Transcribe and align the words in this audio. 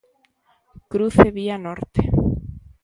Cruce 0.91 1.25
Vía 1.37 1.57
Norte. 1.65 2.01